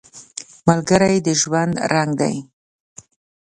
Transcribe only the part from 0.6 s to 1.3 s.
ملګری د